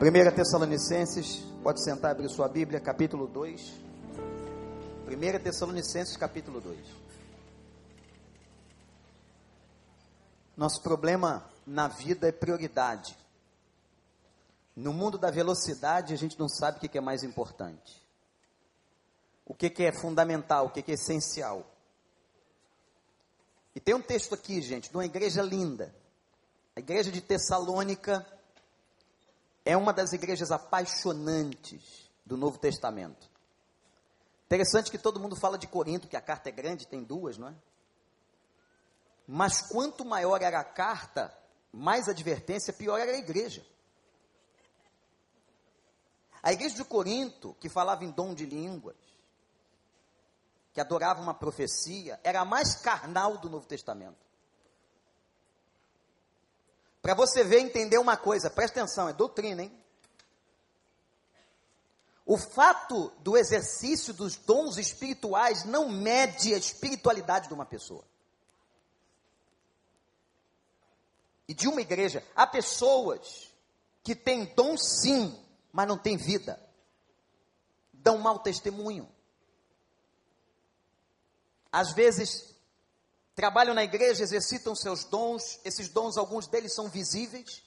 [0.00, 3.60] 1 Tessalonicenses, pode sentar, abrir sua Bíblia, capítulo 2.
[5.06, 6.78] 1 Tessalonicenses, capítulo 2.
[10.56, 13.14] Nosso problema na vida é prioridade.
[14.74, 18.02] No mundo da velocidade, a gente não sabe o que é mais importante.
[19.44, 21.70] O que é fundamental, o que é essencial.
[23.74, 25.94] E tem um texto aqui, gente, de uma igreja linda.
[26.74, 28.26] A igreja de Tessalônica
[29.64, 33.28] é uma das igrejas apaixonantes do Novo Testamento.
[34.46, 37.48] Interessante que todo mundo fala de Corinto, que a carta é grande, tem duas, não
[37.48, 37.54] é?
[39.26, 41.32] Mas quanto maior era a carta,
[41.72, 43.64] mais advertência, pior era a igreja.
[46.42, 48.96] A igreja de Corinto, que falava em dom de línguas,
[50.72, 54.29] que adorava uma profecia, era a mais carnal do Novo Testamento.
[57.02, 59.80] Para você ver entender uma coisa, presta atenção, é doutrina, hein?
[62.26, 68.04] O fato do exercício dos dons espirituais não mede a espiritualidade de uma pessoa.
[71.48, 73.52] E de uma igreja, há pessoas
[74.04, 75.36] que têm dom sim,
[75.72, 76.60] mas não têm vida.
[77.92, 79.10] Dão mau testemunho.
[81.72, 82.54] Às vezes
[83.40, 87.62] trabalham na igreja, exercitam seus dons, esses dons, alguns deles são visíveis,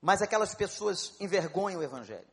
[0.00, 2.28] mas aquelas pessoas envergonham o Evangelho.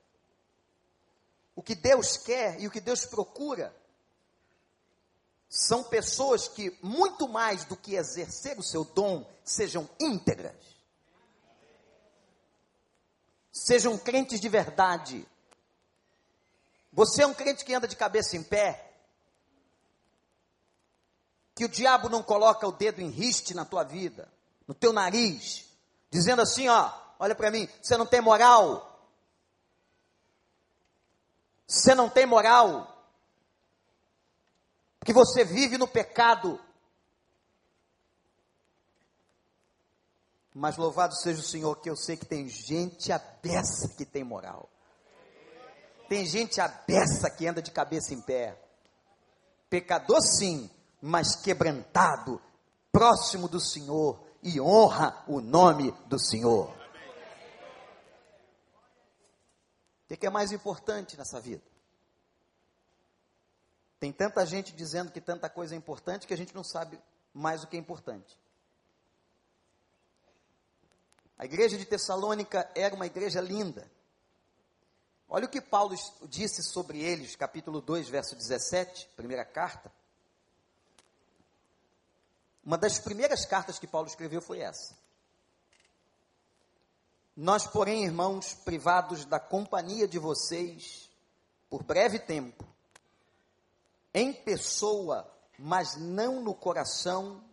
[1.55, 3.75] O que Deus quer e o que Deus procura
[5.49, 10.53] são pessoas que, muito mais do que exercer o seu dom, sejam íntegras,
[13.51, 15.27] sejam crentes de verdade.
[16.91, 18.92] Você é um crente que anda de cabeça em pé,
[21.55, 24.31] que o diabo não coloca o dedo em riste na tua vida,
[24.67, 25.65] no teu nariz,
[26.09, 28.89] dizendo assim, ó, olha para mim, você não tem moral.
[31.67, 32.89] Você não tem moral.
[35.05, 36.59] Que você vive no pecado.
[40.53, 44.69] Mas louvado seja o Senhor, que eu sei que tem gente abessa que tem moral.
[46.07, 48.59] Tem gente abessa que anda de cabeça em pé.
[49.69, 50.69] Pecador sim,
[51.05, 52.41] mas quebrantado,
[52.89, 56.73] próximo do Senhor e honra o nome do Senhor.
[60.09, 61.63] O que é mais importante nessa vida?
[63.99, 66.97] Tem tanta gente dizendo que tanta coisa é importante que a gente não sabe
[67.33, 68.39] mais o que é importante.
[71.37, 73.91] A igreja de Tessalônica era uma igreja linda.
[75.27, 75.95] Olha o que Paulo
[76.29, 79.91] disse sobre eles, capítulo 2, verso 17, primeira carta.
[82.65, 84.95] Uma das primeiras cartas que Paulo escreveu foi essa.
[87.35, 91.09] Nós, porém, irmãos, privados da companhia de vocês
[91.69, 92.63] por breve tempo,
[94.13, 97.43] em pessoa, mas não no coração,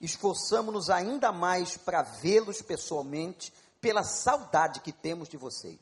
[0.00, 5.78] esforçamos-nos ainda mais para vê-los pessoalmente, pela saudade que temos de vocês.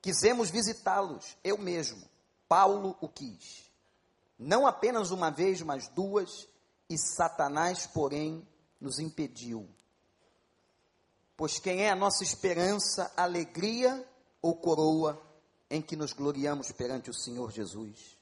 [0.00, 2.08] Quisemos visitá-los, eu mesmo,
[2.48, 3.65] Paulo o quis
[4.38, 6.48] não apenas uma vez, mas duas,
[6.88, 8.46] e Satanás, porém,
[8.80, 9.68] nos impediu.
[11.36, 14.06] Pois quem é a nossa esperança, alegria
[14.40, 15.20] ou coroa
[15.68, 18.16] em que nos gloriamos perante o Senhor Jesus?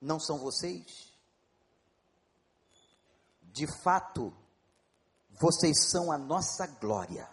[0.00, 1.12] Não são vocês?
[3.42, 4.32] De fato,
[5.30, 7.28] vocês são a nossa glória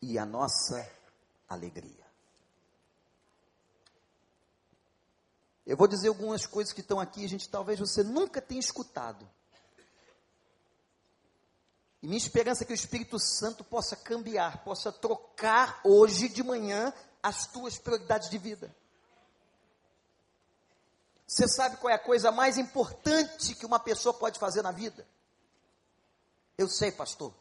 [0.00, 0.88] e a nossa
[1.48, 2.01] alegria.
[5.64, 9.28] Eu vou dizer algumas coisas que estão aqui, gente talvez você nunca tenha escutado.
[12.02, 16.92] E minha esperança é que o Espírito Santo possa cambiar, possa trocar hoje de manhã
[17.22, 18.74] as tuas prioridades de vida.
[21.24, 25.06] Você sabe qual é a coisa mais importante que uma pessoa pode fazer na vida?
[26.58, 27.32] Eu sei, pastor.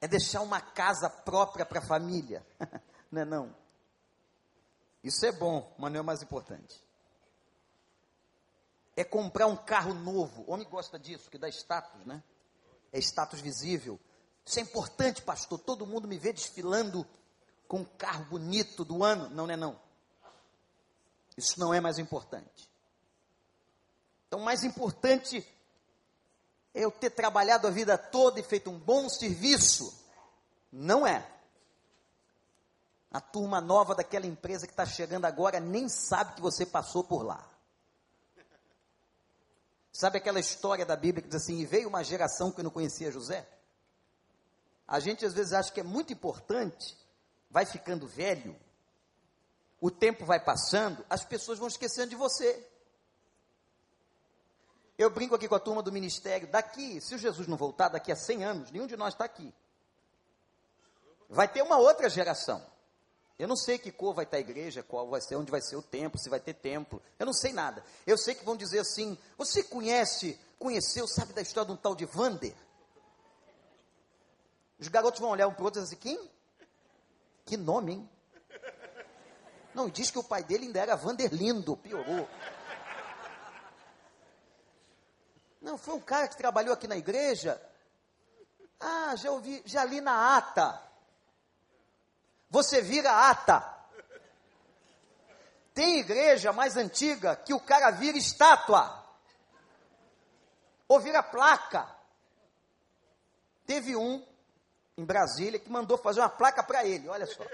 [0.00, 2.44] É deixar uma casa própria para a família.
[3.12, 3.54] não é não?
[5.04, 6.82] Isso é bom, mas não é mais importante
[8.96, 10.44] é comprar um carro novo.
[10.46, 12.22] O homem gosta disso, que dá status, né?
[12.92, 13.98] É status visível.
[14.44, 15.58] Isso é importante, pastor.
[15.58, 17.06] Todo mundo me vê desfilando
[17.68, 19.28] com um carro bonito do ano.
[19.30, 19.80] Não, não é não.
[21.36, 22.68] Isso não é mais importante.
[24.26, 25.46] Então, mais importante
[26.72, 29.92] é eu ter trabalhado a vida toda e feito um bom serviço.
[30.70, 31.28] Não é.
[33.10, 37.24] A turma nova daquela empresa que está chegando agora nem sabe que você passou por
[37.24, 37.49] lá.
[39.92, 43.10] Sabe aquela história da Bíblia que diz assim: e veio uma geração que não conhecia
[43.10, 43.48] José?
[44.86, 46.96] A gente às vezes acha que é muito importante,
[47.50, 48.56] vai ficando velho,
[49.80, 52.66] o tempo vai passando, as pessoas vão esquecendo de você.
[54.98, 58.12] Eu brinco aqui com a turma do ministério, daqui, se o Jesus não voltar, daqui
[58.12, 59.54] a 100 anos, nenhum de nós está aqui.
[61.28, 62.60] Vai ter uma outra geração.
[63.40, 65.74] Eu não sei que cor vai estar a igreja, qual vai ser, onde vai ser
[65.74, 67.02] o templo, se vai ter templo.
[67.18, 67.82] Eu não sei nada.
[68.06, 71.94] Eu sei que vão dizer assim: você conhece, conheceu, sabe da história de um tal
[71.94, 72.54] de Vander?
[74.78, 76.30] Os garotos vão olhar um para o outro e dizer assim: quem?
[77.46, 78.10] Que nome, hein?
[79.74, 82.28] Não, diz que o pai dele ainda era Vanderlindo, piorou.
[85.62, 87.58] Não, foi um cara que trabalhou aqui na igreja.
[88.78, 90.89] Ah, já ouvi, já li na ata
[92.50, 93.78] você vira ata.
[95.72, 98.98] Tem igreja mais antiga que o cara vira estátua.
[100.88, 101.88] Ou vira placa.
[103.64, 104.26] Teve um
[104.98, 107.44] em Brasília que mandou fazer uma placa para ele, olha só.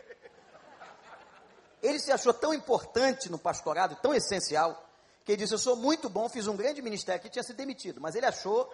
[1.82, 4.82] Ele se achou tão importante no pastorado, tão essencial,
[5.24, 8.00] que ele disse: Eu sou muito bom, fiz um grande ministério que tinha sido demitido,
[8.00, 8.72] mas ele achou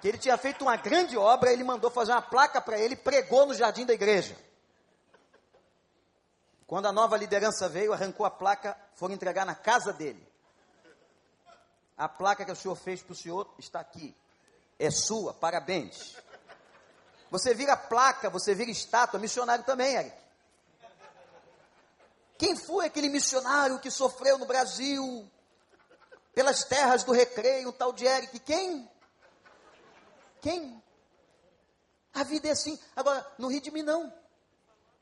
[0.00, 3.44] que ele tinha feito uma grande obra, ele mandou fazer uma placa para ele, pregou
[3.44, 4.34] no jardim da igreja.
[6.70, 10.24] Quando a nova liderança veio, arrancou a placa, foram entregar na casa dele.
[11.98, 14.16] A placa que o senhor fez para o senhor está aqui.
[14.78, 16.16] É sua, parabéns.
[17.28, 20.16] Você vira placa, você vira estátua, missionário também, Eric.
[22.38, 25.28] Quem foi aquele missionário que sofreu no Brasil,
[26.32, 28.38] pelas terras do recreio, o tal de Eric?
[28.38, 28.88] Quem?
[30.40, 30.80] Quem?
[32.14, 32.78] A vida é assim.
[32.94, 34.19] Agora, não ri de mim, não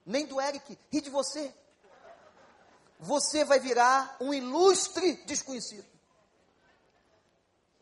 [0.08, 1.55] nem do Eric, ri de você.
[2.99, 5.87] Você vai virar um ilustre desconhecido.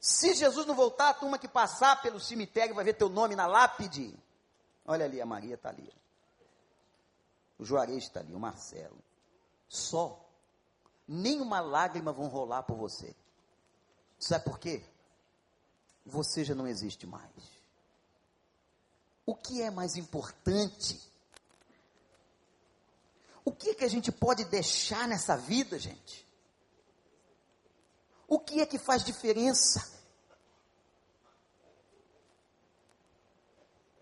[0.00, 3.46] Se Jesus não voltar, a turma que passar pelo cemitério vai ver teu nome na
[3.46, 4.12] lápide.
[4.84, 5.90] Olha ali, a Maria está ali.
[7.58, 8.98] O Juarez está ali, o Marcelo.
[9.68, 10.28] Só.
[11.06, 13.14] Nenhuma lágrima vão rolar por você.
[14.18, 14.84] Sabe por quê?
[16.04, 17.30] Você já não existe mais.
[19.24, 21.00] O que é mais importante
[23.46, 26.26] o que, que a gente pode deixar nessa vida, gente?
[28.26, 29.88] O que é que faz diferença?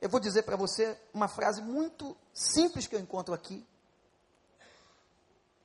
[0.01, 3.67] Eu vou dizer para você uma frase muito simples que eu encontro aqui.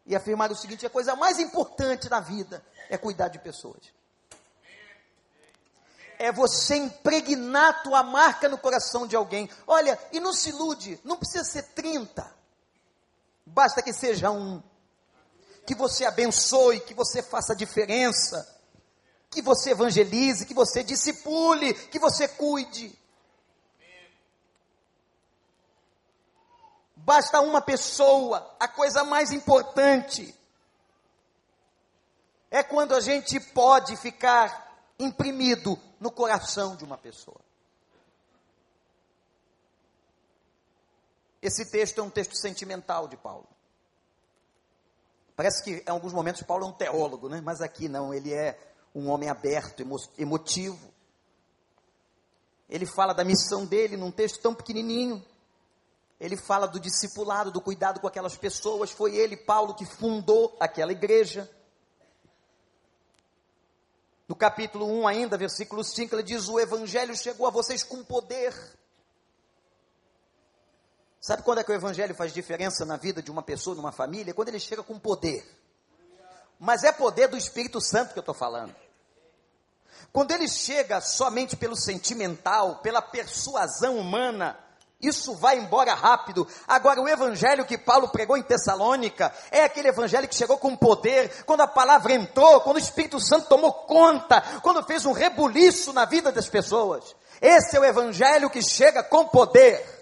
[0.05, 3.93] E afirmar o seguinte: a coisa mais importante na vida é cuidar de pessoas.
[6.17, 9.49] É você impregnar tua marca no coração de alguém.
[9.65, 12.38] Olha, e não se ilude, não precisa ser 30.
[13.59, 14.63] Basta que seja um.
[15.67, 18.57] Que você abençoe, que você faça diferença.
[19.29, 22.97] Que você evangelize, que você discipule, que você cuide.
[26.95, 30.33] Basta uma pessoa, a coisa mais importante
[32.49, 37.41] é quando a gente pode ficar imprimido no coração de uma pessoa.
[41.41, 43.47] Esse texto é um texto sentimental de Paulo.
[45.35, 47.41] Parece que em alguns momentos Paulo é um teólogo, né?
[47.41, 48.59] mas aqui não, ele é
[48.93, 49.85] um homem aberto,
[50.17, 50.93] emotivo.
[52.69, 55.25] Ele fala da missão dele num texto tão pequenininho.
[56.19, 58.91] Ele fala do discipulado, do cuidado com aquelas pessoas.
[58.91, 61.49] Foi ele, Paulo, que fundou aquela igreja.
[64.27, 68.53] No capítulo 1 ainda, versículo 5, ele diz: O evangelho chegou a vocês com poder
[71.21, 74.33] Sabe quando é que o evangelho faz diferença na vida de uma pessoa, numa família?
[74.33, 75.45] Quando ele chega com poder.
[76.57, 78.73] Mas é poder do Espírito Santo que eu estou falando.
[80.11, 84.57] Quando ele chega somente pelo sentimental, pela persuasão humana,
[85.01, 86.47] isso vai embora rápido.
[86.67, 91.43] Agora, o evangelho que Paulo pregou em Tessalônica é aquele evangelho que chegou com poder,
[91.45, 96.05] quando a palavra entrou, quando o Espírito Santo tomou conta, quando fez um rebuliço na
[96.05, 97.15] vida das pessoas.
[97.41, 99.98] Esse é o evangelho que chega com poder.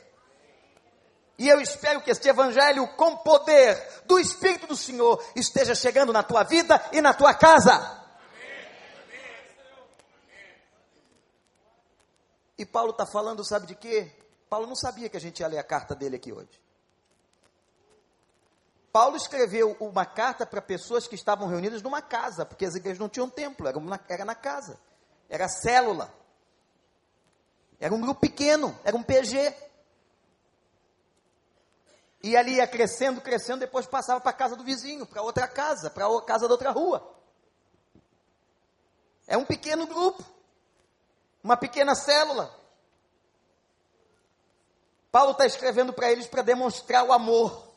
[1.38, 6.24] E eu espero que este evangelho com poder do Espírito do Senhor esteja chegando na
[6.24, 8.06] tua vida e na tua casa.
[12.58, 14.12] E Paulo está falando, sabe de quê?
[14.50, 16.60] Paulo não sabia que a gente ia ler a carta dele aqui hoje.
[18.92, 23.08] Paulo escreveu uma carta para pessoas que estavam reunidas numa casa, porque as igrejas não
[23.08, 23.80] tinham templo, era,
[24.10, 24.80] era na casa,
[25.30, 26.12] era célula,
[27.80, 29.54] era um grupo pequeno, era um PG.
[32.22, 35.90] E ali ia crescendo, crescendo, depois passava para a casa do vizinho, para outra casa,
[35.90, 37.16] para a casa da outra rua.
[39.28, 40.24] É um pequeno grupo,
[41.44, 42.54] uma pequena célula.
[45.12, 47.68] Paulo está escrevendo para eles para demonstrar o amor,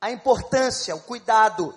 [0.00, 1.74] a importância, o cuidado.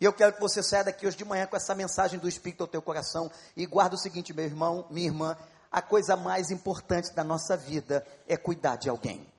[0.00, 2.62] E eu quero que você saia daqui hoje de manhã com essa mensagem do Espírito
[2.62, 5.36] ao teu coração e guarda o seguinte, meu irmão, minha irmã,
[5.70, 9.33] a coisa mais importante da nossa vida é cuidar de alguém.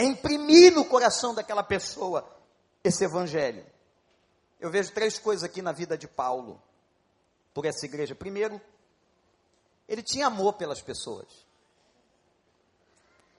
[0.00, 2.26] É imprimir no coração daquela pessoa
[2.82, 3.66] esse evangelho.
[4.58, 6.58] Eu vejo três coisas aqui na vida de Paulo,
[7.52, 8.14] por essa igreja.
[8.14, 8.58] Primeiro,
[9.86, 11.26] ele tinha amor pelas pessoas.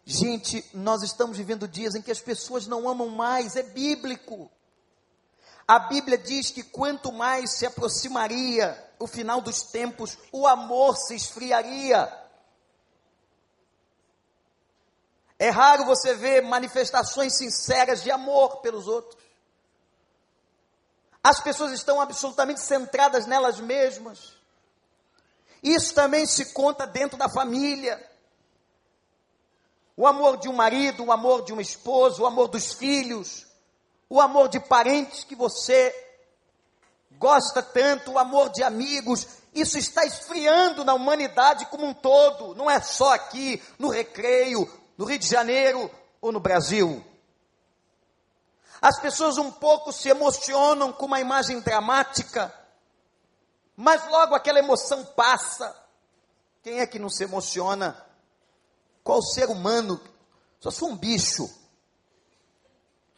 [0.06, 4.48] Gente, nós estamos vivendo dias em que as pessoas não amam mais, é bíblico.
[5.68, 11.16] A Bíblia diz que quanto mais se aproximaria o final dos tempos, o amor se
[11.16, 12.21] esfriaria.
[15.42, 19.20] É raro você ver manifestações sinceras de amor pelos outros.
[21.24, 24.36] As pessoas estão absolutamente centradas nelas mesmas.
[25.64, 28.08] Isso também se conta dentro da família.
[29.98, 33.48] O amor de um marido, o amor de uma esposa, o amor dos filhos,
[34.08, 35.92] o amor de parentes que você
[37.14, 42.70] gosta tanto, o amor de amigos, isso está esfriando na humanidade como um todo, não
[42.70, 45.90] é só aqui no recreio, no Rio de Janeiro
[46.22, 47.04] ou no Brasil.
[48.80, 52.54] As pessoas um pouco se emocionam com uma imagem dramática,
[53.76, 55.76] mas logo aquela emoção passa.
[56.62, 58.00] Quem é que não se emociona?
[59.04, 60.00] Qual ser humano?
[60.60, 61.50] Só sou um bicho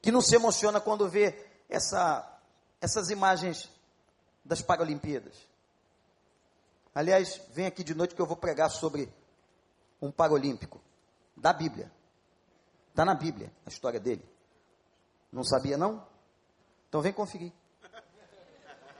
[0.01, 2.25] que não se emociona quando vê essa,
[2.79, 3.69] essas imagens
[4.45, 5.35] das Paralimpíadas.
[6.95, 9.13] Aliás, vem aqui de noite que eu vou pregar sobre
[10.01, 10.79] um paralímpico
[11.35, 11.91] da Bíblia.
[12.89, 14.23] Está na Bíblia a história dele.
[15.31, 16.05] Não sabia não?
[16.87, 17.51] Então vem conferir.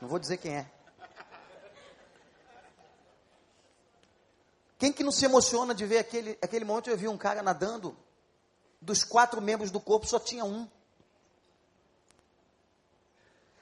[0.02, 0.72] Não vou dizer quem é.
[4.80, 6.90] Quem que não se emociona de ver aquele, aquele monte?
[6.90, 7.96] Eu vi um cara nadando,
[8.82, 10.68] dos quatro membros do corpo só tinha um.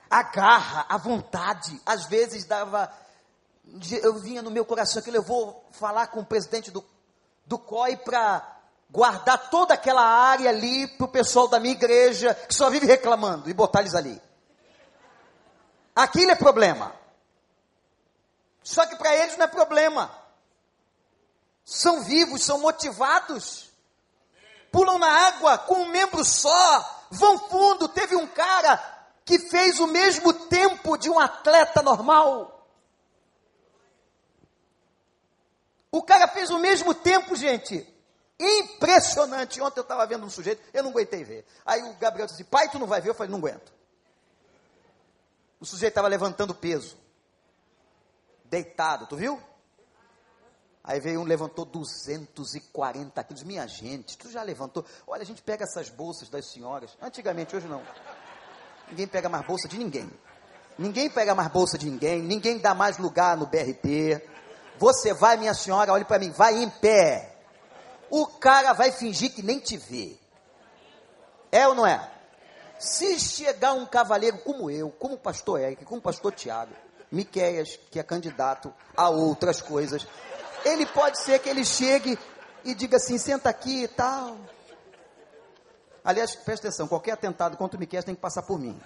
[0.10, 2.92] A garra, a vontade, às vezes dava.
[4.02, 6.84] Eu vinha no meu coração que eu vou falar com o presidente do,
[7.46, 8.61] do COI para
[8.92, 13.50] guardar toda aquela área ali para o pessoal da minha igreja que só vive reclamando
[13.50, 14.22] e botar eles ali.
[15.96, 16.94] Aquilo é problema.
[18.62, 20.12] Só que para eles não é problema.
[21.64, 23.70] São vivos, são motivados.
[24.72, 27.88] Pulam na água com um membro só, vão fundo.
[27.88, 28.78] Teve um cara
[29.24, 32.68] que fez o mesmo tempo de um atleta normal.
[35.92, 37.91] O cara fez o mesmo tempo, gente.
[38.42, 39.62] Impressionante.
[39.62, 41.46] Ontem eu estava vendo um sujeito, eu não aguentei ver.
[41.64, 43.10] Aí o Gabriel disse: Pai, tu não vai ver?
[43.10, 43.72] Eu falei: Não aguento.
[45.60, 46.98] O sujeito estava levantando peso,
[48.46, 49.40] deitado, tu viu?
[50.84, 53.44] Aí veio um, levantou 240 quilos.
[53.44, 54.84] Minha gente, tu já levantou?
[55.06, 56.98] Olha, a gente pega essas bolsas das senhoras.
[57.00, 57.84] Antigamente, hoje não.
[58.90, 60.12] Ninguém pega mais bolsa de ninguém.
[60.80, 62.24] Ninguém pega mais bolsa de ninguém.
[62.24, 64.28] Ninguém dá mais lugar no BRT.
[64.80, 67.31] Você vai, minha senhora, olhe para mim, vai em pé
[68.12, 70.18] o cara vai fingir que nem te vê.
[71.50, 72.12] É ou não é?
[72.78, 76.74] Se chegar um cavaleiro como eu, como o pastor Eric, como o pastor Tiago,
[77.10, 80.06] Miqueias, que é candidato a outras coisas,
[80.66, 82.20] ele pode ser que ele chegue
[82.66, 84.38] e diga assim, senta aqui e tal.
[86.04, 88.80] Aliás, presta atenção, qualquer atentado contra o Miqueias tem que passar por mim.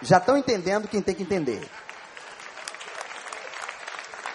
[0.00, 1.68] Já estão entendendo quem tem que entender.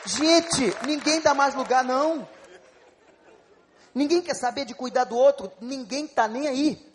[0.05, 2.27] Gente, ninguém dá mais lugar não.
[3.93, 6.93] Ninguém quer saber de cuidar do outro, ninguém está nem aí.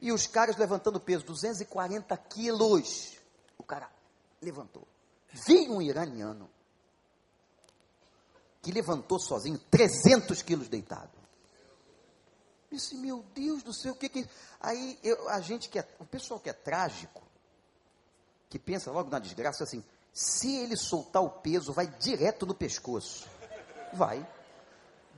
[0.00, 3.16] E os caras levantando peso, 240 quilos.
[3.56, 3.90] O cara
[4.42, 4.86] levantou.
[5.32, 6.50] Veio um iraniano
[8.60, 11.10] que levantou sozinho 300 quilos deitado.
[12.70, 14.28] Disse, meu Deus do céu, o que que.
[14.60, 15.88] Aí eu, a gente que é.
[15.98, 17.22] O pessoal que é trágico,
[18.50, 23.28] que pensa logo na desgraça, assim, se ele soltar o peso, vai direto no pescoço.
[23.94, 24.26] Vai.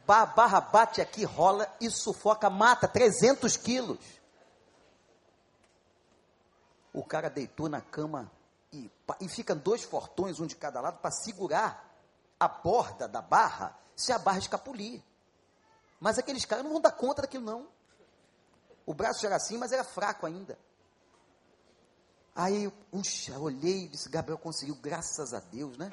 [0.07, 3.99] Barra bate aqui, rola e sufoca, mata 300 quilos.
[6.93, 8.31] O cara deitou na cama
[8.73, 8.91] e,
[9.21, 11.93] e ficam dois fortões, um de cada lado, para segurar
[12.39, 15.03] a borda da barra se a barra escapulir.
[15.99, 17.69] Mas aqueles caras não vão dar conta daquilo, não.
[18.85, 20.59] O braço já era assim, mas era fraco ainda.
[22.35, 25.91] Aí, puxa, olhei e disse: Gabriel conseguiu, graças a Deus, né?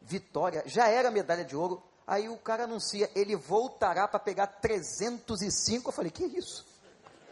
[0.00, 5.88] Vitória, já era medalha de ouro, Aí o cara anuncia, ele voltará para pegar 305.
[5.88, 6.66] Eu falei, que isso?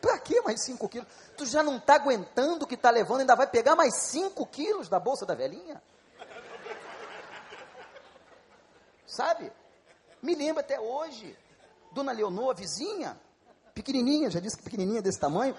[0.00, 1.08] Para que mais 5 quilos?
[1.36, 4.88] Tu já não está aguentando o que está levando, ainda vai pegar mais 5 quilos
[4.88, 5.82] da bolsa da velhinha?
[9.06, 9.52] Sabe?
[10.22, 11.36] Me lembro até hoje.
[11.92, 13.20] Dona Leonor, vizinha,
[13.74, 15.54] pequenininha, já disse que pequenininha desse tamanho,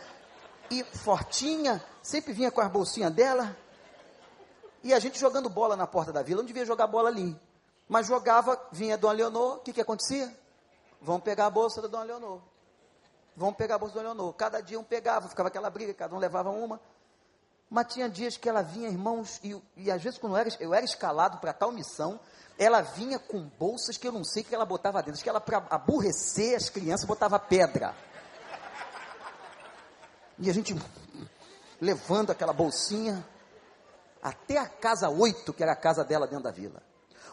[0.72, 3.56] e fortinha, sempre vinha com as bolsinhas dela.
[4.84, 7.40] E a gente jogando bola na porta da vila, não devia jogar bola ali.
[7.88, 10.36] Mas jogava, vinha Dona Leonor, o que, que acontecia?
[11.02, 12.40] Vão pegar a bolsa da Dona Leonor.
[13.36, 14.34] Vão pegar a bolsa da Dona Leonor.
[14.34, 16.80] Cada dia um pegava, ficava aquela briga, cada um levava uma.
[17.70, 20.74] Mas tinha dias que ela vinha, irmãos, e, e às vezes quando eu era, eu
[20.74, 22.20] era escalado para tal missão,
[22.58, 25.14] ela vinha com bolsas que eu não sei o que ela botava dentro.
[25.14, 27.96] Acho que ela, para aborrecer as crianças, botava pedra.
[30.38, 30.76] E a gente
[31.82, 33.26] levando aquela bolsinha
[34.22, 36.82] até a casa 8, que era a casa dela dentro da vila.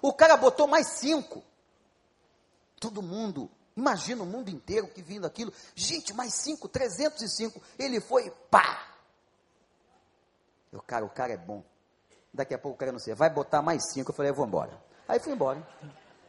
[0.02, 1.42] O cara botou mais cinco.
[2.78, 5.52] Todo mundo, imagina o mundo inteiro que vindo aquilo.
[5.74, 7.60] Gente, mais cinco, 305.
[7.78, 8.86] Ele foi, pá!
[10.72, 11.62] Eu, cara, o cara é bom.
[12.32, 14.10] Daqui a pouco o cara não sei, vai botar mais cinco.
[14.10, 14.80] Eu falei, eu vou embora.
[15.08, 15.66] Aí fui embora.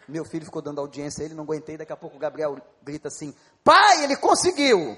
[0.07, 1.77] Meu filho ficou dando audiência a ele, não aguentei.
[1.77, 4.97] Daqui a pouco o Gabriel grita assim: Pai, ele conseguiu!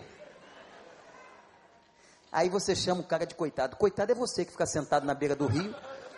[2.32, 3.76] Aí você chama o cara de coitado.
[3.76, 5.76] Coitado é você que fica sentado na beira do rio,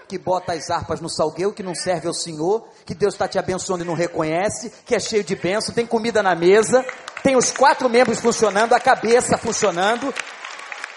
[0.07, 3.39] que bota as harpas no salgueiro, que não serve ao Senhor, que Deus está te
[3.39, 6.85] abençoando e não reconhece, que é cheio de bênção, tem comida na mesa,
[7.23, 10.13] tem os quatro membros funcionando, a cabeça funcionando.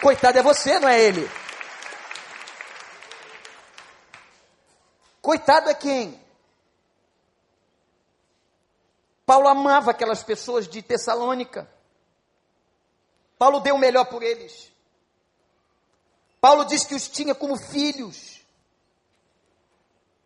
[0.01, 1.29] Coitado é você, não é ele.
[5.21, 6.21] Coitado é quem?
[9.27, 11.69] Paulo amava aquelas pessoas de Tessalônica.
[13.39, 14.73] Paulo deu o melhor por eles.
[16.41, 18.28] Paulo diz que os tinha como filhos.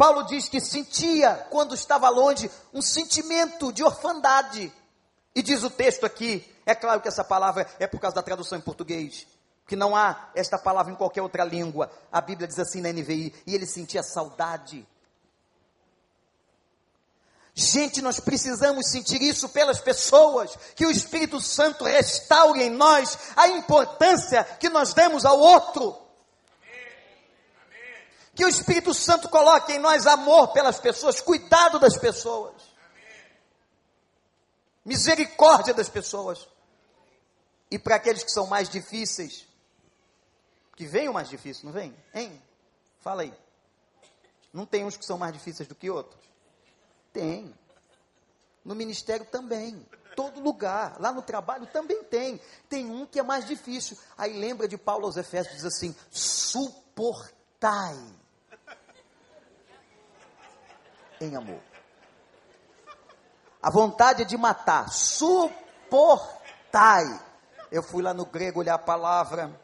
[0.03, 4.73] Paulo diz que sentia, quando estava longe, um sentimento de orfandade.
[5.33, 8.59] E diz o texto aqui, é claro que essa palavra é por causa da tradução
[8.59, 9.29] em português,
[9.65, 11.89] que não há esta palavra em qualquer outra língua.
[12.11, 14.85] A Bíblia diz assim na NVI, e ele sentia saudade.
[17.55, 23.47] Gente, nós precisamos sentir isso pelas pessoas, que o Espírito Santo restaure em nós a
[23.47, 25.97] importância que nós demos ao outro.
[28.35, 32.55] Que o Espírito Santo coloque em nós amor pelas pessoas, cuidado das pessoas,
[34.85, 36.49] misericórdia das pessoas.
[37.71, 39.47] E para aqueles que são mais difíceis,
[40.77, 41.95] que vem o mais difícil, não vem?
[42.15, 42.43] Hein?
[43.01, 43.35] Fala aí.
[44.53, 46.21] Não tem uns que são mais difíceis do que outros?
[47.13, 47.55] Tem.
[48.65, 49.87] No ministério também.
[50.15, 51.01] Todo lugar.
[51.01, 52.41] Lá no trabalho também tem.
[52.69, 53.97] Tem um que é mais difícil.
[54.17, 57.97] Aí lembra de Paulo aos Efésios, diz assim: suportai
[61.25, 61.61] em amor.
[63.63, 66.25] A vontade de matar, suportai.
[67.71, 69.61] Eu fui lá no grego olhar a palavra.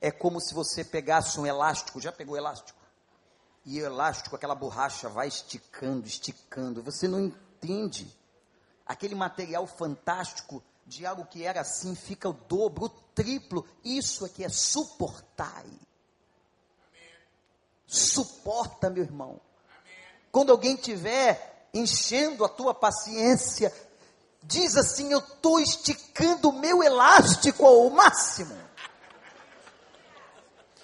[0.00, 2.78] É como se você pegasse um elástico, já pegou elástico?
[3.64, 6.82] E o elástico, aquela borracha vai esticando, esticando.
[6.84, 8.14] Você não entende.
[8.86, 13.66] Aquele material fantástico de algo que era assim fica o dobro, o triplo.
[13.84, 15.66] Isso aqui é suportai.
[17.86, 19.40] Suporta, meu irmão.
[20.36, 23.72] Quando alguém tiver enchendo a tua paciência,
[24.42, 28.54] diz assim: Eu estou esticando o meu elástico ao máximo.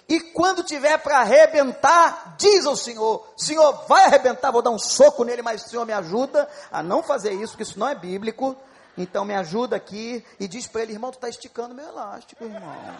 [0.09, 5.23] E quando tiver para arrebentar, diz ao Senhor: Senhor, vai arrebentar, vou dar um soco
[5.23, 8.57] nele, mas o Senhor me ajuda a não fazer isso, porque isso não é bíblico.
[8.97, 12.97] Então me ajuda aqui e diz para ele: Irmão, tu está esticando meu elástico, irmão.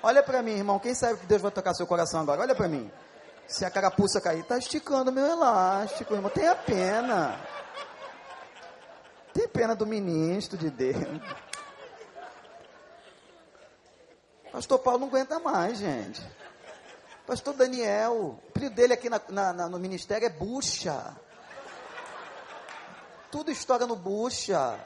[0.00, 0.78] Olha para mim, irmão.
[0.78, 2.42] Quem sabe que Deus vai tocar seu coração agora?
[2.42, 2.88] Olha para mim.
[3.50, 6.30] Se a carapuça cair, está esticando meu elástico, irmão.
[6.30, 7.36] Tenha pena.
[9.34, 11.20] Tem pena do ministro de Deus.
[14.52, 16.24] Pastor Paulo não aguenta mais, gente.
[17.26, 21.16] Pastor Daniel, o apelido dele aqui na, na, no ministério é bucha.
[23.32, 24.78] Tudo estoura no bucha.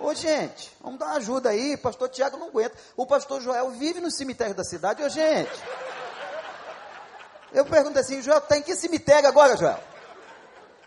[0.00, 1.76] Ô gente, vamos dar uma ajuda aí.
[1.76, 2.76] Pastor Tiago não aguenta.
[2.96, 5.04] O pastor Joel vive no cemitério da cidade.
[5.04, 5.52] Ô gente.
[7.52, 9.80] Eu pergunto assim, Joel, está em que cemitério agora, Joel?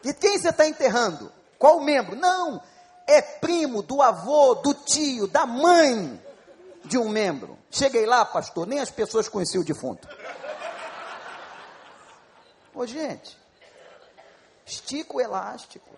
[0.03, 1.31] E quem você está enterrando?
[1.57, 2.15] Qual membro?
[2.15, 2.61] Não,
[3.07, 6.21] é primo do avô, do tio, da mãe
[6.85, 7.57] de um membro.
[7.69, 10.07] Cheguei lá, pastor, nem as pessoas conheciam o defunto.
[12.73, 13.37] Ô gente,
[14.65, 15.89] estica o elástico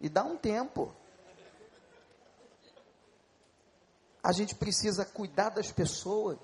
[0.00, 0.94] e dá um tempo.
[4.22, 6.38] A gente precisa cuidar das pessoas.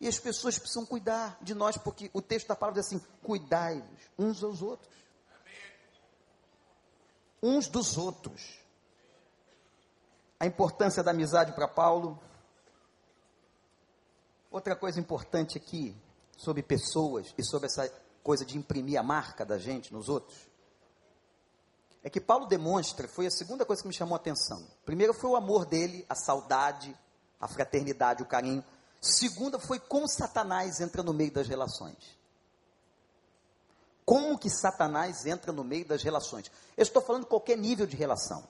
[0.00, 4.10] E as pessoas precisam cuidar de nós, porque o texto da palavra diz assim: cuidai-vos
[4.18, 4.92] uns aos outros.
[7.42, 8.60] Uns dos outros.
[10.38, 12.18] a importância da amizade para Paulo.
[14.50, 15.96] Outra coisa importante aqui,
[16.36, 17.88] sobre pessoas e sobre essa
[18.22, 20.36] coisa de imprimir a marca da gente nos outros,
[22.02, 24.62] é que Paulo demonstra, foi a segunda coisa que me chamou a atenção.
[24.84, 26.94] Primeiro foi o amor dele, a saudade,
[27.40, 28.62] a fraternidade, o carinho.
[29.04, 31.98] Segunda foi como Satanás entra no meio das relações.
[34.02, 36.50] Como que Satanás entra no meio das relações?
[36.74, 38.48] Eu estou falando qualquer nível de relação.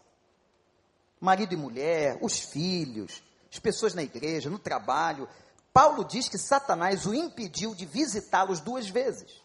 [1.21, 5.29] Marido e mulher, os filhos, as pessoas na igreja, no trabalho.
[5.73, 9.43] Paulo diz que Satanás o impediu de visitá-los duas vezes.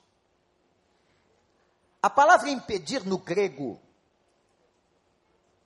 [2.04, 3.82] A palavra impedir no grego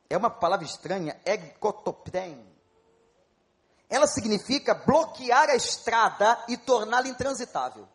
[0.10, 2.53] é uma palavra estranha, egotopten.
[3.90, 7.88] Ela significa bloquear a estrada e torná-la intransitável.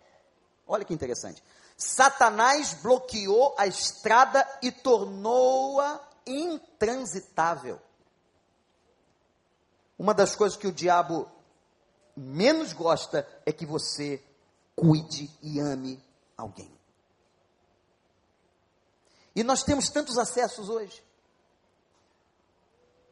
[0.66, 1.42] Olha que interessante.
[1.77, 7.81] Satanás bloqueou a estrada e tornou-a intransitável.
[9.98, 11.31] Uma das coisas que o diabo
[12.16, 14.22] menos gosta é que você
[14.77, 16.03] cuide e ame
[16.37, 16.70] alguém.
[19.35, 21.03] E nós temos tantos acessos hoje.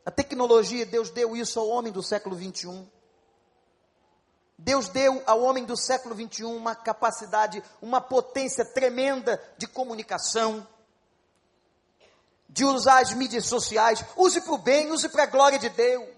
[0.07, 2.89] A tecnologia, Deus deu isso ao homem do século 21.
[4.57, 10.67] Deus deu ao homem do século 21 uma capacidade, uma potência tremenda de comunicação,
[12.49, 14.03] de usar as mídias sociais.
[14.17, 16.09] Use para o bem, use para a glória de Deus.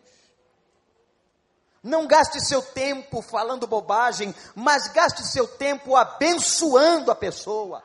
[1.83, 7.83] Não gaste seu tempo falando bobagem, mas gaste seu tempo abençoando a pessoa,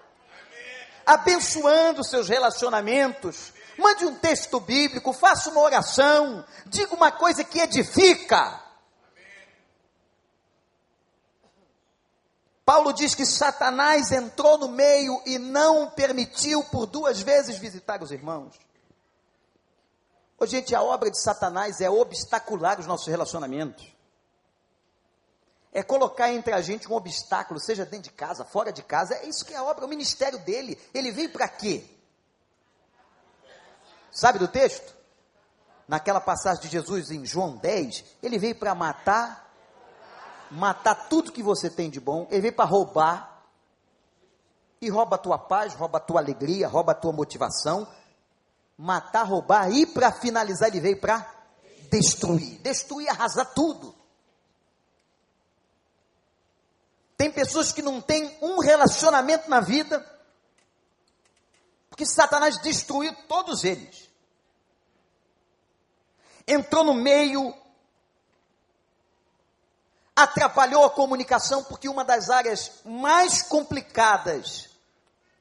[1.05, 3.53] abençoando seus relacionamentos.
[3.77, 8.61] Mande um texto bíblico, faça uma oração, diga uma coisa que edifica.
[12.65, 18.11] Paulo diz que Satanás entrou no meio e não permitiu por duas vezes visitar os
[18.11, 18.57] irmãos.
[20.39, 23.91] Ô, gente, a obra de Satanás é obstacular os nossos relacionamentos.
[25.73, 29.15] É colocar entre a gente um obstáculo, seja dentro de casa, fora de casa.
[29.15, 30.79] É isso que é a obra, o ministério dele.
[30.93, 31.83] Ele vem para quê?
[34.13, 34.95] Sabe do texto?
[35.87, 39.51] Naquela passagem de Jesus em João 10, ele veio para matar,
[40.51, 43.33] matar tudo que você tem de bom, ele veio para roubar,
[44.79, 47.87] e rouba a tua paz, rouba a tua alegria, rouba a tua motivação,
[48.77, 51.25] matar, roubar, e para finalizar ele veio para
[51.89, 53.95] destruir, destruir, arrasar tudo.
[57.17, 60.05] Tem pessoas que não têm um relacionamento na vida,
[61.93, 64.09] porque Satanás destruiu todos eles.
[66.47, 67.55] Entrou no meio,
[70.15, 74.71] atrapalhou a comunicação, porque uma das áreas mais complicadas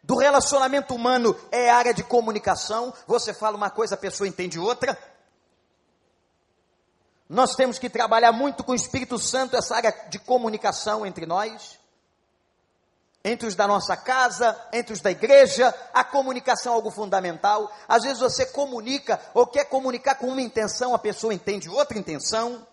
[0.03, 2.93] do relacionamento humano é a área de comunicação.
[3.07, 4.99] Você fala uma coisa, a pessoa entende outra.
[7.31, 11.81] Nós temos que trabalhar muito com o Espírito Santo essa área de comunicação entre nós,
[13.25, 15.75] entre os da nossa casa, entre os da igreja.
[15.93, 17.73] A comunicação é algo fundamental.
[17.87, 22.67] Às vezes você comunica ou quer comunicar com uma intenção, a pessoa entende outra intenção.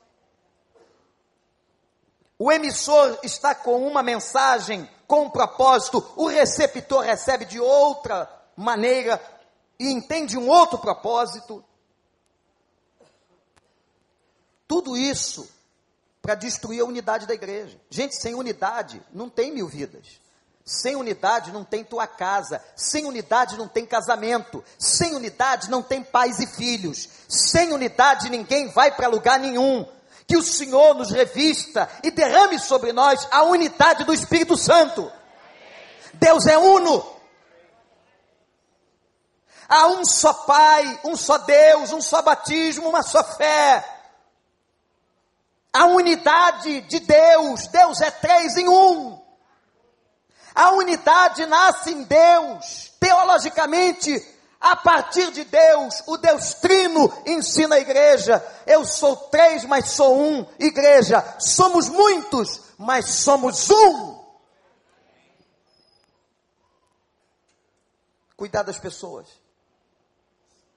[2.37, 9.21] O emissor está com uma mensagem, com um propósito, o receptor recebe de outra maneira
[9.77, 11.63] e entende um outro propósito.
[14.67, 15.49] Tudo isso
[16.21, 17.79] para destruir a unidade da igreja.
[17.89, 20.19] Gente, sem unidade não tem mil vidas.
[20.71, 26.03] Sem unidade não tem tua casa, sem unidade não tem casamento, sem unidade não tem
[26.03, 29.83] pais e filhos, sem unidade ninguém vai para lugar nenhum
[30.27, 35.11] que o Senhor nos revista e derrame sobre nós a unidade do Espírito Santo.
[36.13, 37.03] Deus é uno.
[39.67, 43.83] Há um só Pai, um só Deus, um só batismo, uma só fé.
[45.73, 49.18] A unidade de Deus, Deus é três em um.
[50.59, 52.91] A unidade nasce em Deus.
[52.99, 54.11] Teologicamente,
[54.59, 58.45] a partir de Deus, o Deus Trino ensina a igreja.
[58.67, 60.45] Eu sou três, mas sou um.
[60.59, 64.19] Igreja, somos muitos, mas somos um.
[68.35, 69.27] Cuidar das pessoas,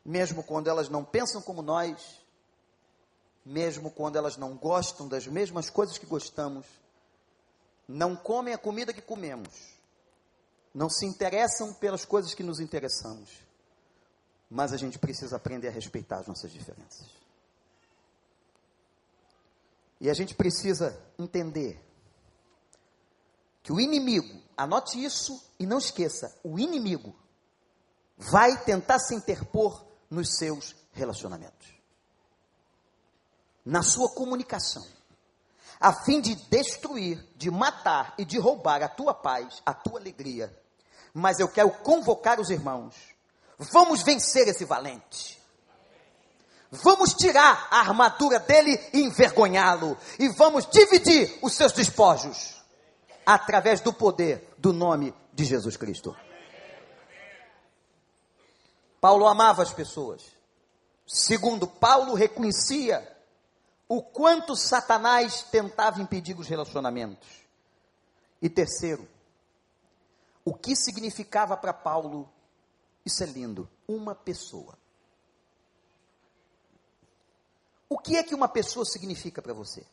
[0.05, 1.97] mesmo quando elas não pensam como nós,
[3.45, 6.67] mesmo quando elas não gostam das mesmas coisas que gostamos,
[7.89, 9.72] não comem a comida que comemos,
[10.75, 13.43] não se interessam pelas coisas que nos interessamos
[14.53, 17.09] mas a gente precisa aprender a respeitar as nossas diferenças.
[19.99, 21.83] E a gente precisa entender
[23.63, 27.17] que o inimigo, anote isso e não esqueça, o inimigo
[28.19, 31.73] vai tentar se interpor nos seus relacionamentos.
[33.65, 34.85] na sua comunicação,
[35.79, 40.53] a fim de destruir, de matar e de roubar a tua paz, a tua alegria.
[41.13, 42.95] Mas eu quero convocar os irmãos.
[43.59, 45.41] Vamos vencer esse valente.
[46.71, 49.97] Vamos tirar a armadura dele e envergonhá-lo.
[50.19, 52.63] E vamos dividir os seus despojos
[53.27, 56.17] através do poder do nome de Jesus Cristo.
[59.01, 60.23] Paulo amava as pessoas.
[61.07, 63.07] Segundo, Paulo reconhecia
[63.87, 67.29] o quanto Satanás tentava impedir os relacionamentos.
[68.41, 69.07] E terceiro,
[70.45, 72.29] o que significava para Paulo,
[73.05, 74.77] isso é lindo, uma pessoa.
[77.89, 79.85] O que é que uma pessoa significa para você?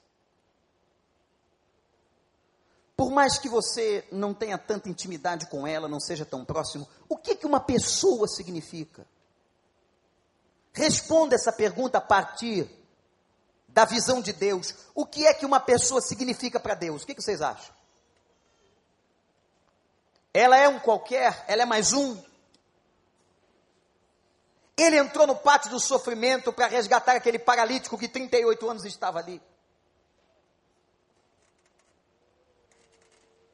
[2.96, 7.16] Por mais que você não tenha tanta intimidade com ela, não seja tão próximo, o
[7.16, 9.06] que é que uma pessoa significa?
[10.74, 12.70] Responda essa pergunta a partir
[13.68, 14.76] da visão de Deus.
[14.94, 17.04] O que é que uma pessoa significa para Deus?
[17.04, 17.74] O que, que vocês acham?
[20.34, 21.44] Ela é um qualquer?
[21.48, 22.22] Ela é mais um?
[24.78, 29.42] Ele entrou no pátio do sofrimento para resgatar aquele paralítico que 38 anos estava ali.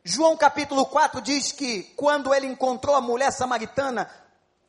[0.04, 4.08] João capítulo 4 diz que quando ele encontrou a mulher samaritana,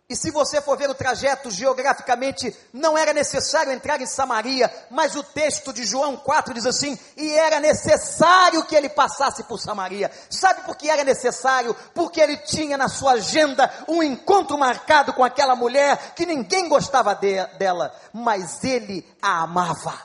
[0.09, 5.17] e se você for ver o trajeto geograficamente, não era necessário entrar em Samaria, mas
[5.17, 10.09] o texto de João 4 diz assim: e era necessário que ele passasse por Samaria.
[10.31, 11.75] Sabe por que era necessário?
[11.93, 17.13] Porque ele tinha na sua agenda um encontro marcado com aquela mulher que ninguém gostava
[17.13, 20.01] de, dela, mas ele a amava.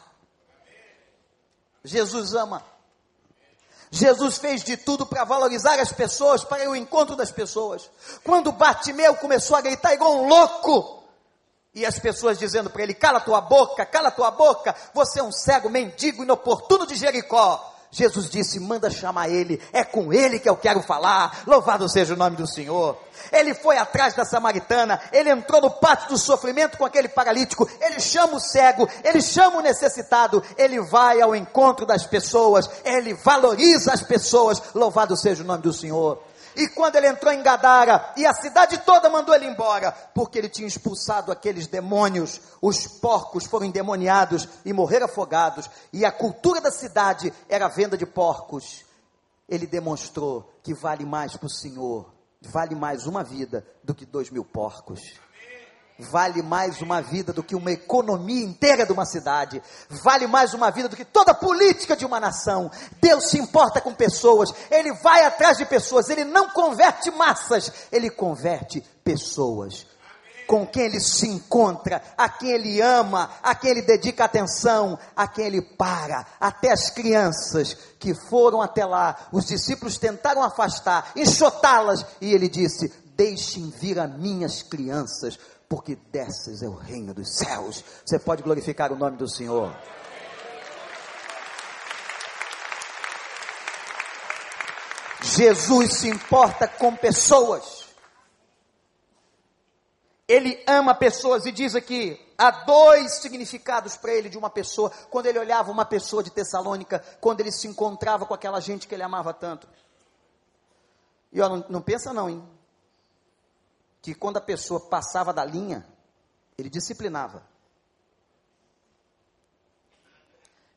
[1.84, 2.71] Jesus ama.
[3.94, 7.90] Jesus fez de tudo para valorizar as pessoas, para o encontro das pessoas.
[8.24, 11.04] Quando Bartimeu começou a gritar igual um louco,
[11.74, 15.32] e as pessoas dizendo para ele: cala tua boca, cala tua boca, você é um
[15.32, 17.71] cego, mendigo, inoportuno de Jericó.
[17.92, 21.44] Jesus disse: manda chamar ele, é com ele que eu quero falar.
[21.46, 22.98] Louvado seja o nome do Senhor.
[23.32, 28.00] Ele foi atrás da samaritana, ele entrou no pátio do sofrimento com aquele paralítico, ele
[28.00, 33.94] chama o cego, ele chama o necessitado, ele vai ao encontro das pessoas, ele valoriza
[33.94, 34.62] as pessoas.
[34.74, 36.31] Louvado seja o nome do Senhor.
[36.56, 40.50] E quando ele entrou em Gadara, e a cidade toda mandou ele embora, porque ele
[40.50, 46.72] tinha expulsado aqueles demônios, os porcos foram endemoniados e morreram afogados, e a cultura da
[46.72, 48.84] cidade era a venda de porcos.
[49.48, 52.12] Ele demonstrou que vale mais para o Senhor,
[52.42, 55.02] vale mais uma vida do que dois mil porcos
[56.02, 60.72] vale mais uma vida do que uma economia inteira de uma cidade, vale mais uma
[60.72, 62.72] vida do que toda a política de uma nação.
[63.00, 68.10] Deus se importa com pessoas, Ele vai atrás de pessoas, Ele não converte massas, Ele
[68.10, 69.86] converte pessoas.
[70.48, 75.26] Com quem ele se encontra, a quem ele ama, a quem ele dedica atenção, a
[75.26, 82.06] quem ele para, até as crianças que foram até lá, os discípulos tentaram afastar, enxotá-las,
[82.20, 85.40] e ele disse: Deixem vir a minhas crianças,
[85.72, 87.82] porque dessas é o reino dos céus.
[88.06, 89.74] Você pode glorificar o nome do Senhor.
[95.22, 97.86] Jesus se importa com pessoas.
[100.28, 105.28] Ele ama pessoas e diz aqui, há dois significados para ele de uma pessoa, quando
[105.28, 109.04] ele olhava uma pessoa de Tessalônica, quando ele se encontrava com aquela gente que ele
[109.04, 109.70] amava tanto.
[111.32, 112.61] E ó, não, não pensa não, hein?
[114.02, 115.86] Que quando a pessoa passava da linha,
[116.58, 117.46] ele disciplinava.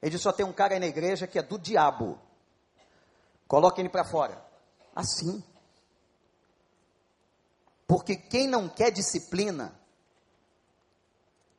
[0.02, 2.18] Ele disse: só tem um cara aí na igreja que é do diabo.
[3.48, 4.44] Coloque ele para fora.
[4.94, 5.42] Assim.
[7.86, 9.78] Porque quem não quer disciplina,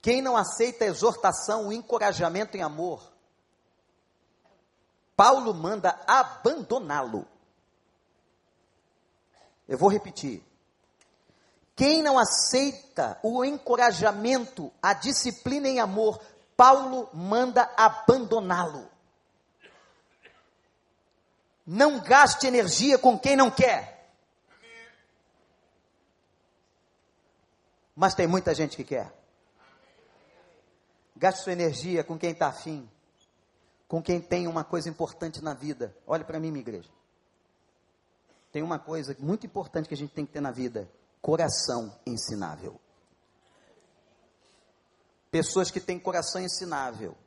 [0.01, 3.12] quem não aceita exortação, o encorajamento em amor,
[5.15, 7.28] Paulo manda abandoná-lo.
[9.67, 10.43] Eu vou repetir.
[11.75, 16.21] Quem não aceita o encorajamento, a disciplina em amor,
[16.55, 18.89] Paulo manda abandoná-lo.
[21.67, 24.09] Não gaste energia com quem não quer.
[27.95, 29.11] Mas tem muita gente que quer.
[31.15, 32.89] Gaste sua energia com quem está afim,
[33.88, 35.95] com quem tem uma coisa importante na vida.
[36.05, 36.89] Olhe para mim, minha igreja.
[38.51, 40.89] Tem uma coisa muito importante que a gente tem que ter na vida:
[41.25, 42.79] coração ensinável.
[45.31, 47.17] Pessoas que têm coração ensinável,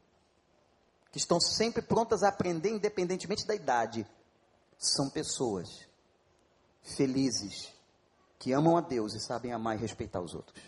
[1.10, 4.06] que estão sempre prontas a aprender, independentemente da idade,
[4.78, 5.84] são pessoas
[6.80, 7.72] felizes,
[8.38, 10.62] que amam a Deus e sabem amar e respeitar os outros.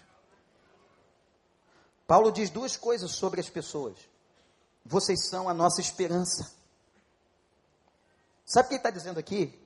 [2.08, 3.96] Paulo diz duas coisas sobre as pessoas.
[4.84, 6.50] Vocês são a nossa esperança.
[8.44, 9.56] Sabe o que ele está dizendo aqui?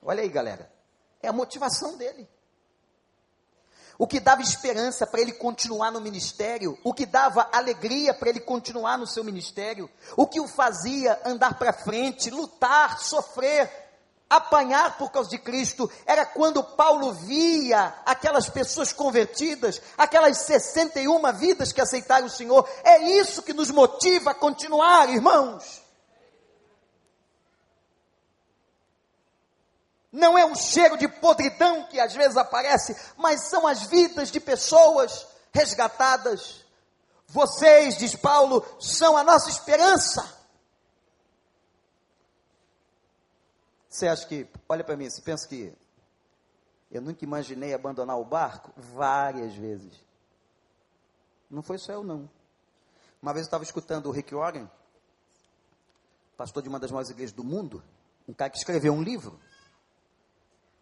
[0.00, 0.72] Olha aí, galera.
[1.20, 2.28] É a motivação dele.
[3.98, 8.38] O que dava esperança para ele continuar no ministério, o que dava alegria para ele
[8.38, 13.68] continuar no seu ministério, o que o fazia andar para frente, lutar, sofrer,
[14.30, 21.72] apanhar por causa de Cristo, era quando Paulo via aquelas pessoas convertidas, aquelas 61 vidas
[21.72, 22.68] que aceitaram o Senhor.
[22.84, 25.87] É isso que nos motiva a continuar, irmãos.
[30.10, 34.40] Não é um cheiro de podridão que às vezes aparece, mas são as vidas de
[34.40, 36.64] pessoas resgatadas.
[37.26, 40.36] Vocês, diz Paulo, são a nossa esperança.
[43.88, 45.76] Você acha que, olha para mim, você pensa que
[46.90, 48.72] eu nunca imaginei abandonar o barco?
[48.76, 49.92] Várias vezes.
[51.50, 52.30] Não foi só eu, não.
[53.20, 54.70] Uma vez eu estava escutando o Rick Warren,
[56.36, 57.82] pastor de uma das maiores igrejas do mundo,
[58.26, 59.38] um cara que escreveu um livro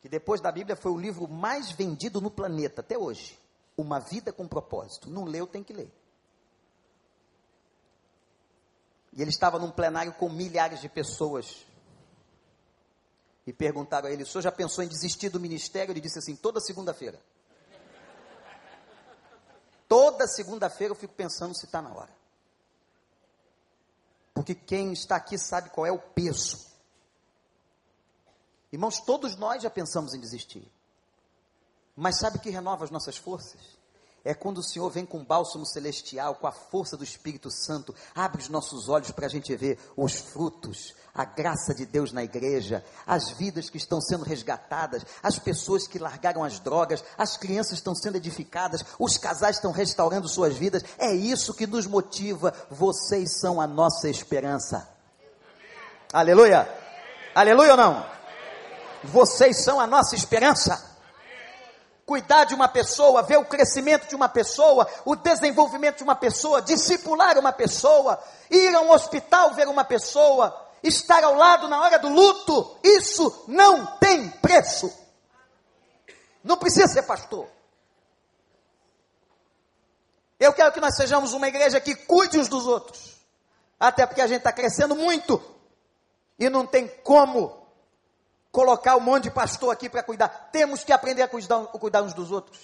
[0.06, 3.36] que depois da Bíblia foi o livro mais vendido no planeta até hoje.
[3.76, 5.10] Uma vida com propósito.
[5.10, 5.92] Não leu, tem que ler.
[9.12, 11.66] E ele estava num plenário com milhares de pessoas.
[13.44, 15.90] E perguntaram a ele: o senhor já pensou em desistir do ministério?
[15.90, 17.20] Ele disse assim: toda segunda-feira.
[19.88, 22.14] Toda segunda-feira eu fico pensando se está na hora.
[24.32, 26.75] Porque quem está aqui sabe qual é o peso
[28.72, 30.70] Irmãos, todos nós já pensamos em desistir.
[31.96, 33.60] Mas sabe o que renova as nossas forças?
[34.26, 38.42] É quando o Senhor vem com bálsamo celestial, com a força do Espírito Santo, abre
[38.42, 42.84] os nossos olhos para a gente ver os frutos, a graça de Deus na igreja,
[43.06, 47.94] as vidas que estão sendo resgatadas, as pessoas que largaram as drogas, as crianças estão
[47.94, 50.82] sendo edificadas, os casais estão restaurando suas vidas.
[50.98, 52.52] É isso que nos motiva.
[52.68, 54.88] Vocês são a nossa esperança.
[56.12, 56.68] Aleluia!
[57.32, 58.15] Aleluia ou não?
[59.04, 60.94] Vocês são a nossa esperança.
[62.04, 66.62] Cuidar de uma pessoa, ver o crescimento de uma pessoa, o desenvolvimento de uma pessoa,
[66.62, 71.98] discipular uma pessoa, ir a um hospital ver uma pessoa, estar ao lado na hora
[71.98, 74.92] do luto, isso não tem preço.
[76.44, 77.48] Não precisa ser pastor.
[80.38, 83.16] Eu quero que nós sejamos uma igreja que cuide uns dos outros.
[83.80, 85.42] Até porque a gente está crescendo muito.
[86.38, 87.65] E não tem como
[88.56, 90.48] colocar um monte de pastor aqui para cuidar.
[90.50, 92.58] Temos que aprender a cuidar, cuidar uns dos outros.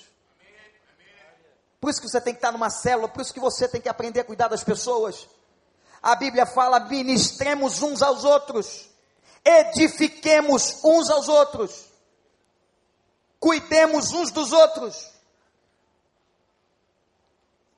[1.79, 3.91] Por isso que você tem que estar numa célula, por isso que você tem que
[3.91, 5.29] aprender a cuidar das pessoas.
[6.03, 8.89] A Bíblia fala: ministremos uns aos outros,
[9.45, 11.85] edifiquemos uns aos outros,
[13.39, 15.13] cuidemos uns dos outros.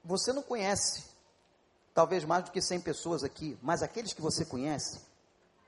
[0.05, 1.03] Você não conhece,
[1.93, 5.01] talvez mais do que 100 pessoas aqui, mas aqueles que você conhece,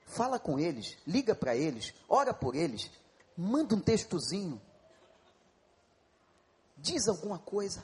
[0.07, 2.89] Fala com eles, liga para eles, ora por eles,
[3.37, 4.59] manda um textozinho.
[6.77, 7.83] Diz alguma coisa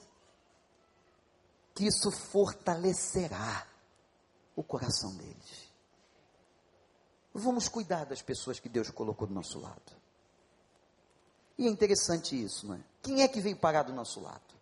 [1.76, 3.68] que isso fortalecerá
[4.56, 5.70] o coração deles.
[7.34, 9.92] Vamos cuidar das pessoas que Deus colocou do nosso lado.
[11.58, 12.84] E é interessante isso, não é?
[13.02, 14.54] Quem é que vem parar do nosso lado?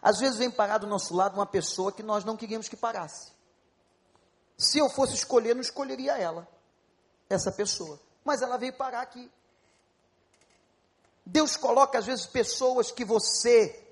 [0.00, 3.32] Às vezes vem parar do nosso lado uma pessoa que nós não queríamos que parasse.
[4.60, 6.46] Se eu fosse escolher, não escolheria ela,
[7.30, 7.98] essa pessoa.
[8.22, 9.32] Mas ela veio parar aqui.
[11.24, 13.82] Deus coloca às vezes pessoas que você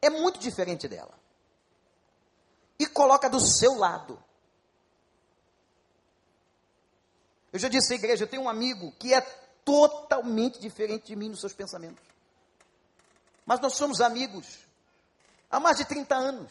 [0.00, 1.16] é muito diferente dela.
[2.80, 4.20] E coloca do seu lado.
[7.52, 9.20] Eu já disse à igreja, eu tenho um amigo que é
[9.64, 12.04] totalmente diferente de mim nos seus pensamentos.
[13.46, 14.66] Mas nós somos amigos
[15.48, 16.50] há mais de 30 anos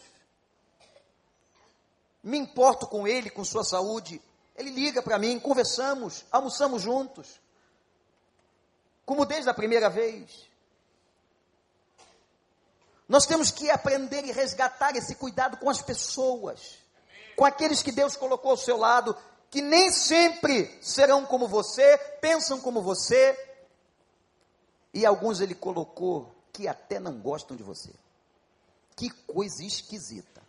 [2.23, 4.21] me importo com ele, com sua saúde.
[4.55, 7.39] Ele liga para mim, conversamos, almoçamos juntos.
[9.05, 10.49] Como desde a primeira vez.
[13.07, 16.77] Nós temos que aprender e resgatar esse cuidado com as pessoas,
[17.35, 19.17] com aqueles que Deus colocou ao seu lado,
[19.49, 23.37] que nem sempre serão como você, pensam como você,
[24.93, 27.91] e alguns ele colocou que até não gostam de você.
[28.95, 30.40] Que coisa esquisita.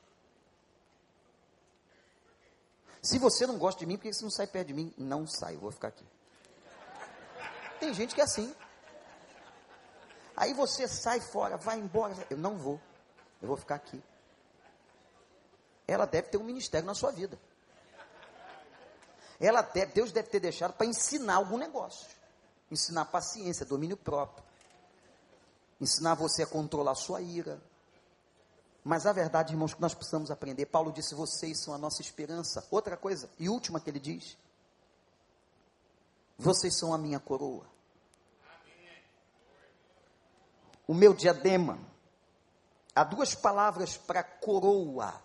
[3.02, 4.94] Se você não gosta de mim, por que você não sai perto de mim?
[4.96, 6.06] Não sai, eu vou ficar aqui.
[7.80, 8.54] Tem gente que é assim.
[10.36, 12.14] Aí você sai fora, vai embora.
[12.30, 12.80] Eu não vou.
[13.40, 14.00] Eu vou ficar aqui.
[15.86, 17.36] Ela deve ter um ministério na sua vida.
[19.40, 22.06] Ela deve, Deus deve ter deixado para ensinar algum negócio.
[22.70, 24.44] Ensinar paciência, domínio próprio.
[25.80, 27.60] Ensinar você a controlar a sua ira.
[28.84, 30.66] Mas a verdade, irmãos, que nós precisamos aprender.
[30.66, 32.66] Paulo disse: vocês são a nossa esperança.
[32.70, 34.36] Outra coisa, e última que ele diz:
[36.36, 37.64] vocês são a minha coroa.
[40.86, 41.78] O meu diadema.
[42.94, 45.22] Há duas palavras para coroa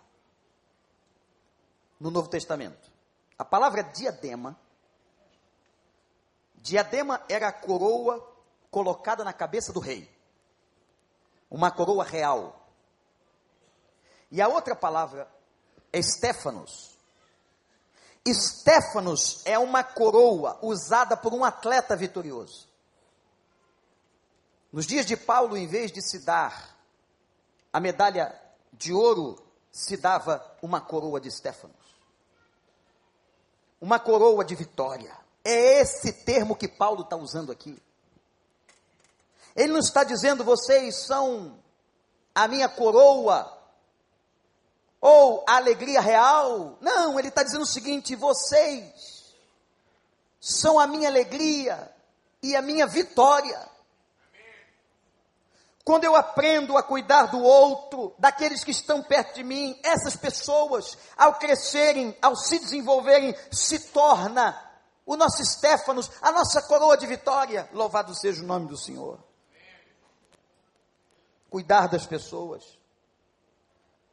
[2.00, 2.92] no Novo Testamento.
[3.38, 4.58] A palavra diadema.
[6.56, 8.36] Diadema era a coroa
[8.70, 10.10] colocada na cabeça do rei.
[11.50, 12.57] Uma coroa real.
[14.32, 15.28] E a outra palavra
[15.92, 16.98] é Stefanos.
[18.34, 22.68] Stefanos é uma coroa usada por um atleta vitorioso.
[24.72, 26.76] Nos dias de Paulo, em vez de se dar
[27.72, 28.38] a medalha
[28.74, 31.76] de ouro, se dava uma coroa de Stefanos.
[33.80, 35.16] Uma coroa de vitória.
[35.44, 37.82] É esse termo que Paulo está usando aqui.
[39.56, 41.58] Ele não está dizendo vocês são
[42.36, 43.57] a minha coroa
[45.02, 46.78] ou a alegria real.
[46.82, 49.34] Não, ele está dizendo o seguinte: vocês
[50.40, 51.92] são a minha alegria
[52.42, 53.68] e a minha vitória.
[55.84, 60.98] Quando eu aprendo a cuidar do outro, daqueles que estão perto de mim, essas pessoas,
[61.16, 64.62] ao crescerem, ao se desenvolverem, se torna
[65.06, 67.70] o nosso Stefanos, a nossa coroa de vitória.
[67.72, 69.18] Louvado seja o nome do Senhor
[71.50, 72.77] cuidar das pessoas.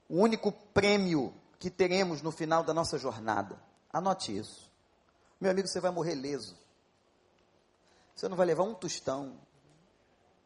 [0.09, 3.59] O único prêmio que teremos no final da nossa jornada.
[3.93, 4.71] Anote isso.
[5.41, 6.57] Meu amigo, você vai morrer leso.
[8.15, 9.39] Você não vai levar um tostão.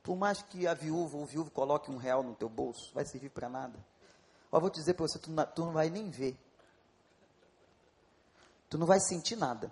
[0.03, 3.05] Por mais que a viúva ou o viúvo coloque um real no teu bolso, vai
[3.05, 3.79] servir para nada.
[4.51, 6.39] Ó, vou te dizer para você, tu não, tu não vai nem ver.
[8.71, 9.71] Tu não vai sentir nada.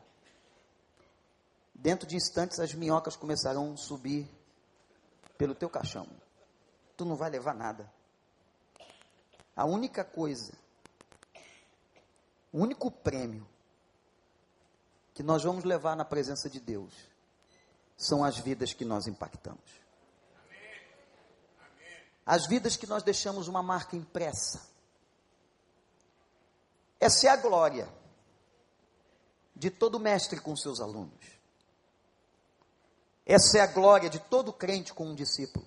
[1.74, 4.28] Dentro de instantes, as minhocas começarão a subir
[5.38, 6.06] pelo teu caixão
[6.96, 7.92] tu não vai levar nada.
[9.56, 10.52] A única coisa,
[12.52, 13.48] o único prêmio
[15.14, 16.92] que nós vamos levar na presença de Deus
[17.96, 19.80] são as vidas que nós impactamos.
[22.26, 24.68] As vidas que nós deixamos uma marca impressa.
[27.00, 27.88] Essa é a glória
[29.54, 31.24] de todo mestre com seus alunos.
[33.24, 35.66] Essa é a glória de todo crente com um discípulo.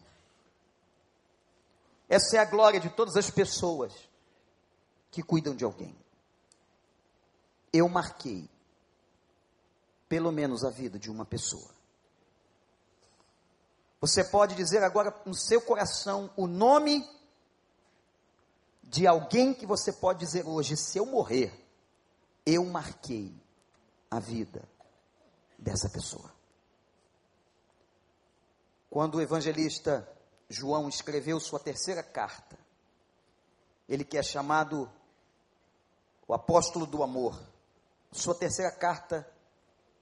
[2.10, 3.94] Essa é a glória de todas as pessoas
[5.12, 5.96] que cuidam de alguém.
[7.72, 8.50] Eu marquei
[10.10, 11.70] pelo menos a vida de uma pessoa.
[14.02, 17.08] Você pode dizer agora no seu coração o nome
[18.82, 21.54] de alguém que você pode dizer hoje: se eu morrer,
[22.44, 23.32] eu marquei
[24.10, 24.68] a vida
[25.60, 26.34] dessa pessoa.
[28.90, 30.10] Quando o evangelista
[30.50, 32.58] João escreveu sua terceira carta.
[33.88, 34.92] Ele que é chamado
[36.28, 37.40] o apóstolo do amor.
[38.12, 39.30] Sua terceira carta,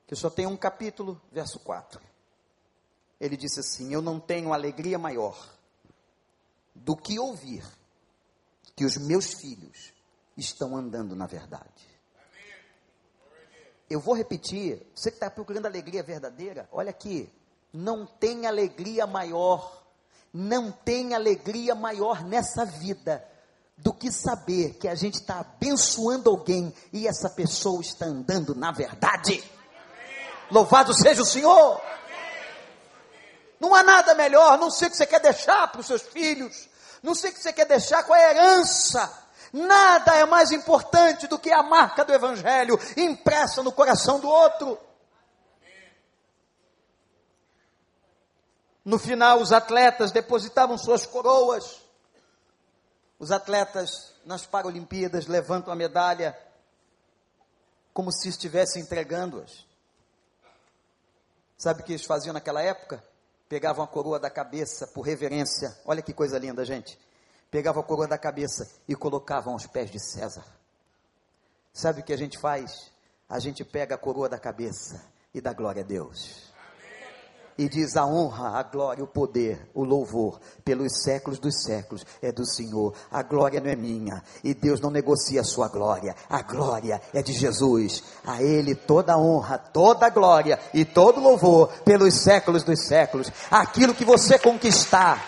[0.07, 2.01] que só tem um capítulo, verso 4.
[3.19, 5.37] Ele disse assim: Eu não tenho alegria maior
[6.73, 7.65] do que ouvir
[8.75, 9.91] que os meus filhos
[10.37, 11.97] estão andando na verdade.
[13.89, 17.33] Eu vou repetir, você que está procurando alegria verdadeira, olha aqui,
[17.73, 19.86] não tem alegria maior
[20.33, 23.23] não tem alegria maior nessa vida
[23.77, 28.71] do que saber que a gente está abençoando alguém e essa pessoa está andando na
[28.71, 29.43] verdade.
[30.49, 31.81] Louvado seja o Senhor!
[33.59, 36.69] Não há nada melhor, não sei o que você quer deixar para os seus filhos,
[37.01, 39.27] não sei o que você quer deixar com a herança.
[39.51, 44.77] Nada é mais importante do que a marca do Evangelho impressa no coração do outro.
[48.87, 51.83] No final, os atletas depositavam suas coroas.
[53.19, 56.39] Os atletas nas Paralimpíadas levantam a medalha
[57.93, 59.67] como se estivessem entregando-as.
[61.57, 63.03] Sabe o que eles faziam naquela época?
[63.49, 65.77] Pegavam a coroa da cabeça por reverência.
[65.83, 66.97] Olha que coisa linda, gente.
[67.51, 70.45] Pegavam a coroa da cabeça e colocavam aos pés de César.
[71.73, 72.89] Sabe o que a gente faz?
[73.27, 76.46] A gente pega a coroa da cabeça e dá glória a Deus
[77.57, 82.31] e diz: a honra, a glória, o poder, o louvor, pelos séculos dos séculos, é
[82.31, 82.93] do Senhor.
[83.11, 86.15] A glória não é minha, e Deus não negocia a sua glória.
[86.29, 88.03] A glória é de Jesus.
[88.25, 93.31] A Ele toda a honra, toda a glória e todo louvor, pelos séculos dos séculos.
[93.49, 95.25] Aquilo que você conquistar,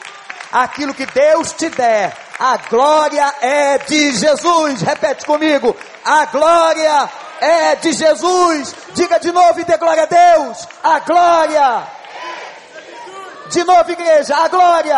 [0.51, 4.81] aquilo que Deus te der, a glória é de Jesus.
[4.81, 5.75] Repete comigo:
[6.05, 7.09] a glória
[7.41, 8.75] é de Jesus.
[8.93, 10.67] Diga de novo e dê glória a Deus.
[10.83, 11.98] A glória
[13.49, 14.97] de novo, igreja, a glória.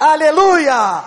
[0.00, 1.04] Aleluia.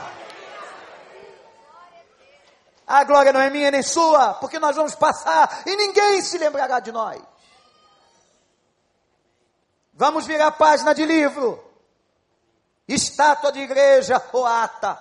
[2.86, 6.80] A glória não é minha nem sua, porque nós vamos passar e ninguém se lembrará
[6.80, 7.22] de nós.
[9.94, 11.64] Vamos virar página de livro,
[12.88, 14.98] estátua de igreja ou ata.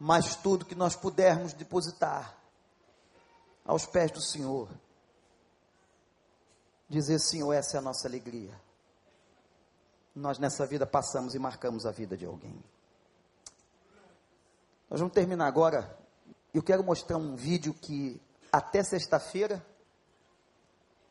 [0.00, 2.34] Mas tudo que nós pudermos depositar
[3.64, 4.68] aos pés do Senhor,
[6.88, 8.58] dizer: Senhor, essa é a nossa alegria.
[10.14, 12.62] Nós nessa vida passamos e marcamos a vida de alguém.
[14.88, 15.98] Nós vamos terminar agora.
[16.52, 18.20] Eu quero mostrar um vídeo que
[18.52, 19.64] até sexta-feira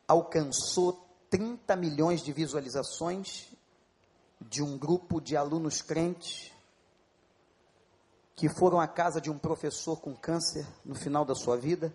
[0.08, 3.48] alcançou 30 milhões de visualizações
[4.40, 6.52] de um grupo de alunos crentes
[8.36, 11.92] que foram à casa de um professor com câncer no final da sua vida.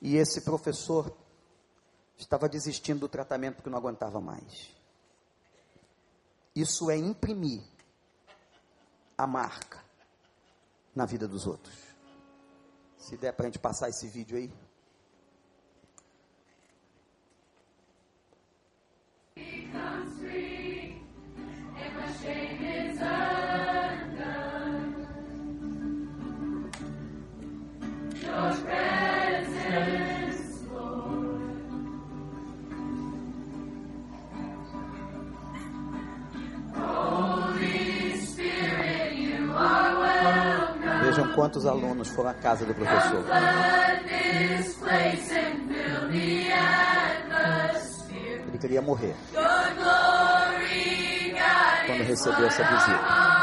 [0.00, 1.14] E esse professor
[2.16, 4.74] estava desistindo do tratamento porque não aguentava mais.
[6.54, 7.62] Isso é imprimir
[9.16, 9.84] a marca
[10.94, 11.74] na vida dos outros.
[12.96, 14.52] Se der para a gente passar esse vídeo aí.
[22.20, 23.29] Vejam
[41.40, 43.24] quantos alunos foram à casa do professor.
[48.46, 49.16] Ele queria morrer
[51.86, 53.39] quando recebeu essa visita.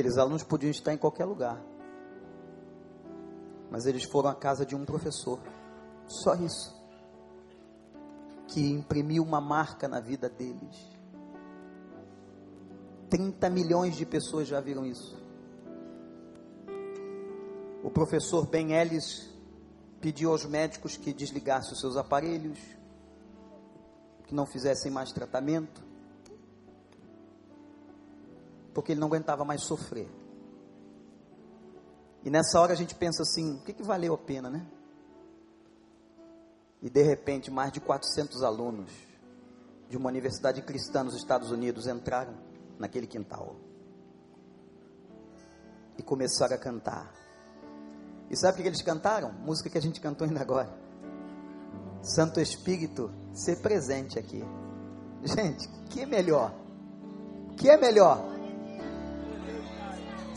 [0.00, 1.62] Aqueles alunos podiam estar em qualquer lugar.
[3.70, 5.38] Mas eles foram à casa de um professor.
[6.06, 6.74] Só isso.
[8.48, 10.74] Que imprimiu uma marca na vida deles.
[13.10, 15.22] 30 milhões de pessoas já viram isso.
[17.84, 19.28] O professor Ben Ellis
[20.00, 22.58] pediu aos médicos que desligassem os seus aparelhos,
[24.24, 25.89] que não fizessem mais tratamento
[28.74, 30.08] porque ele não aguentava mais sofrer.
[32.24, 34.66] E nessa hora a gente pensa assim: o que, que valeu a pena, né?
[36.82, 38.90] E de repente, mais de 400 alunos
[39.88, 42.34] de uma universidade cristã nos Estados Unidos entraram
[42.78, 43.56] naquele quintal
[45.98, 47.12] e começaram a cantar.
[48.30, 49.32] E sabe o que eles cantaram?
[49.32, 50.70] Música que a gente cantou ainda agora.
[52.02, 54.42] Santo Espírito, ser presente aqui.
[55.24, 56.54] Gente, que melhor?
[57.56, 58.24] Que é melhor?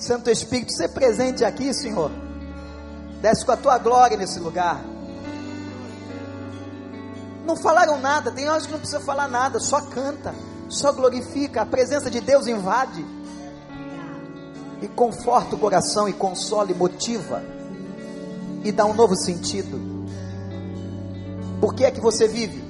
[0.04, 2.12] Santo Espírito, ser presente aqui, Senhor.
[3.22, 4.84] Desce com a tua glória nesse lugar.
[7.45, 10.36] Não falaram nada, tem horas que não precisa falar nada, só canta,
[10.68, 13.06] só glorifica, a presença de Deus invade
[14.82, 17.41] e conforta o coração e consola e motiva
[18.64, 19.80] e dá um novo sentido.
[21.62, 22.62] Por que é que você vive?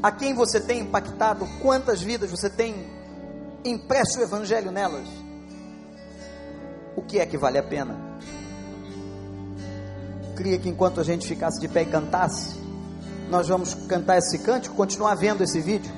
[0.00, 1.44] A quem você tem impactado?
[1.60, 2.88] Quantas vidas você tem
[3.64, 5.25] impresso o evangelho nelas?
[6.96, 7.94] O que é que vale a pena?
[10.36, 12.56] Queria que enquanto a gente ficasse de pé e cantasse,
[13.30, 15.92] nós vamos cantar esse cântico, continuar vendo esse vídeo.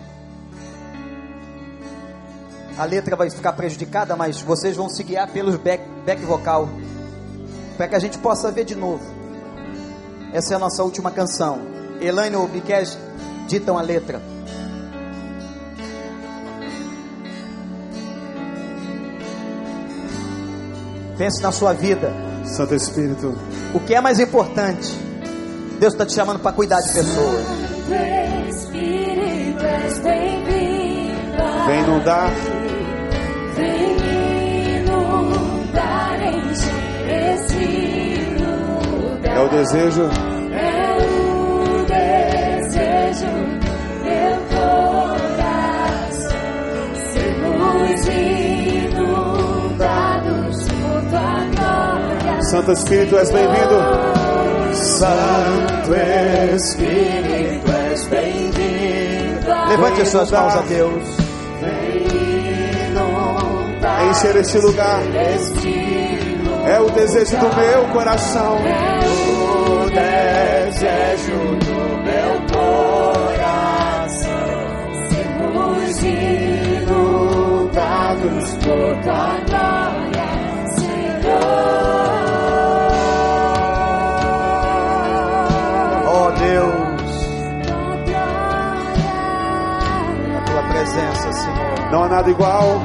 [2.77, 6.69] A letra vai ficar prejudicada, mas vocês vão se guiar pelos back, back vocal,
[7.77, 9.05] para que a gente possa ver de novo.
[10.33, 11.59] Essa é a nossa última canção.
[12.01, 12.97] Elaine ou Biquez
[13.49, 14.23] ditam a letra.
[21.19, 22.13] Pense na sua vida.
[22.45, 23.37] Santo Espírito.
[23.75, 24.97] O que é mais importante?
[25.81, 27.45] Deus está te chamando para cuidar de pessoas.
[31.67, 32.31] Vem inundar.
[33.55, 33.97] Vem
[34.79, 37.65] inundar, encher esse
[38.41, 39.37] lugar.
[39.37, 40.11] É o desejo.
[40.53, 40.79] É
[52.51, 53.77] Santo Espírito, és bem-vindo.
[54.73, 55.95] Santo
[56.55, 59.69] Espírito, és bem-vindo.
[59.69, 61.17] Levante as suas mãos a Deus.
[61.61, 62.09] Vem
[64.41, 65.69] este lugar Este
[66.43, 68.59] lugar é o desejo do meu coração.
[68.59, 74.33] é o desejo do meu coração.
[75.11, 76.03] Sermos
[77.19, 80.29] inundados por tua glória,
[80.77, 82.28] Senhor.
[90.89, 91.91] Presença, Senhor.
[91.93, 92.81] Não há nada igual.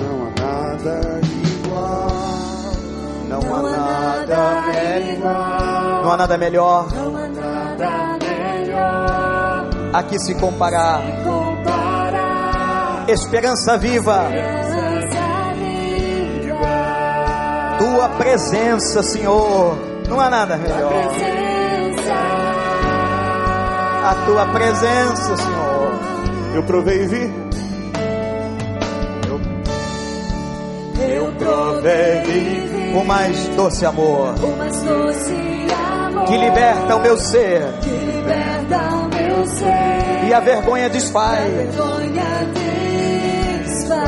[0.00, 2.08] Não há nada igual.
[3.28, 6.02] Não há nada melhor.
[6.02, 11.02] Não há nada melhor Não há nada melhor a que se comparar.
[11.22, 13.04] comparar.
[13.08, 15.52] Esperança viva, Presença
[16.40, 17.76] viva.
[17.78, 19.76] tua presença, Senhor.
[20.08, 20.92] Não há nada melhor.
[24.04, 25.71] A tua presença, Senhor.
[26.54, 27.32] Eu provei e vi.
[31.08, 35.34] Eu provei O mais doce amor o mais doce
[36.06, 40.24] amor que liberta o meu ser que liberta o meu ser.
[40.28, 41.52] e a vergonha A desfaz.
[41.52, 42.24] vergonha
[43.64, 44.02] desfaz.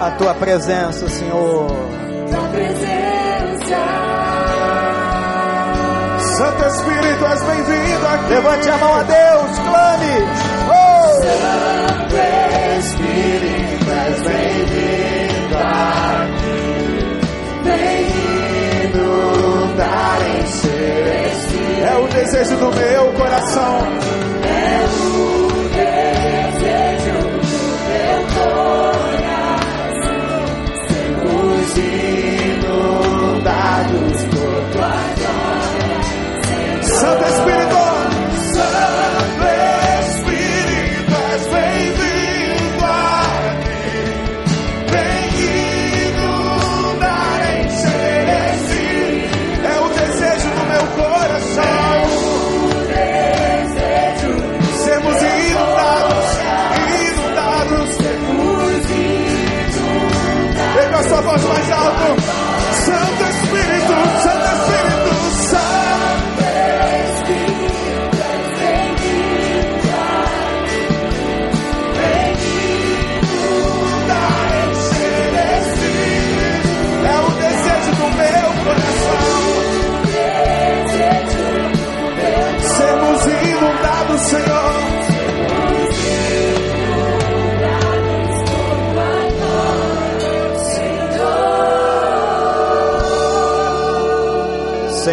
[0.00, 1.66] A tua presença, Senhor.
[2.30, 3.78] Tua presença.
[6.36, 8.28] Santo Espírito, és bem-vindo aqui.
[8.32, 9.58] Levante a mão a Deus,
[22.58, 24.17] do meu coração.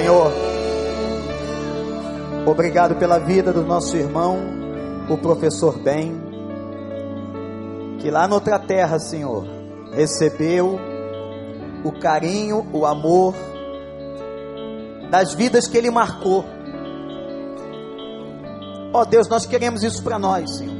[0.06, 0.32] Senhor,
[2.45, 4.38] obrigado pela vida do nosso irmão,
[5.10, 6.22] o professor Ben,
[7.97, 9.47] que lá noutra terra, Senhor,
[9.91, 10.80] recebeu
[11.84, 13.34] o carinho, o amor
[15.10, 16.45] das vidas que ele marcou.
[18.93, 20.76] Ó Deus, nós queremos isso para nós, Senhor.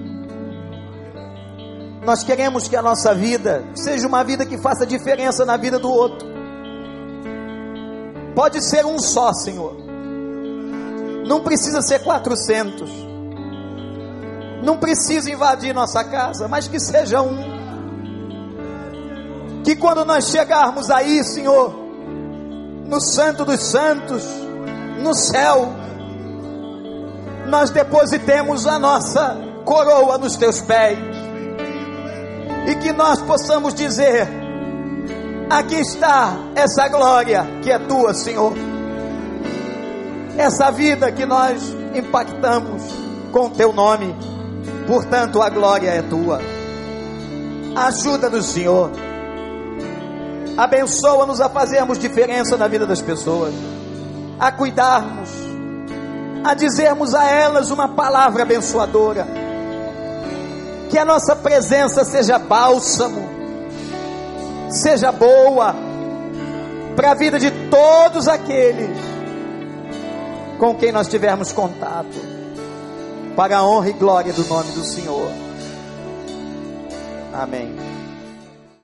[2.06, 5.90] Nós queremos que a nossa vida seja uma vida que faça diferença na vida do
[5.90, 6.35] outro.
[8.36, 9.78] Pode ser um só, Senhor.
[11.26, 12.90] Não precisa ser 400.
[14.62, 17.56] Não precisa invadir nossa casa, mas que seja um.
[19.64, 21.74] Que quando nós chegarmos aí, Senhor,
[22.86, 24.24] no Santo dos Santos,
[25.02, 25.72] no céu,
[27.48, 31.00] nós depositemos a nossa coroa nos teus pés.
[32.68, 34.28] E que nós possamos dizer:
[35.50, 38.54] Aqui está essa glória que é tua, Senhor.
[40.38, 41.62] Essa vida que nós
[41.94, 42.84] impactamos
[43.32, 44.16] com teu nome.
[44.88, 46.40] Portanto, a glória é tua.
[47.76, 48.92] Ajuda-nos, Senhor.
[50.58, 53.54] Abençoa-nos a fazermos diferença na vida das pessoas,
[54.40, 55.30] a cuidarmos,
[56.44, 59.28] a dizermos a elas uma palavra abençoadora.
[60.90, 63.25] Que a nossa presença seja bálsamo,
[64.76, 65.76] seja boa
[66.96, 68.98] para a vida de todos aqueles
[70.58, 72.16] com quem nós tivermos contato,
[73.36, 75.30] para a honra e glória do nome do Senhor.
[77.34, 77.95] Amém.